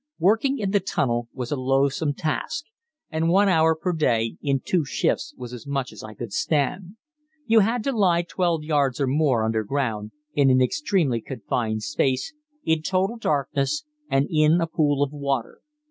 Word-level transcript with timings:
Working 0.17 0.57
in 0.57 0.71
the 0.71 0.79
tunnel 0.79 1.29
was 1.31 1.51
a 1.51 1.55
loathsome 1.55 2.15
task, 2.15 2.65
and 3.11 3.29
one 3.29 3.47
hour 3.47 3.75
per 3.75 3.93
day, 3.93 4.35
in 4.41 4.59
two 4.59 4.83
shifts, 4.83 5.35
was 5.37 5.53
as 5.53 5.67
much 5.67 5.91
as 5.93 6.01
I 6.03 6.15
could 6.15 6.33
stand. 6.33 6.95
You 7.45 7.59
had 7.59 7.83
to 7.83 7.91
lie 7.95 8.23
12 8.23 8.63
yards 8.63 8.99
or 8.99 9.05
more 9.05 9.43
under 9.45 9.63
ground, 9.63 10.09
in 10.33 10.49
an 10.49 10.59
extremely 10.59 11.21
confined 11.21 11.83
space, 11.83 12.33
in 12.65 12.81
total 12.81 13.17
darkness 13.17 13.83
and 14.09 14.25
in 14.27 14.59
a 14.59 14.65
pool 14.65 15.03
of 15.03 15.11
water. 15.13 15.61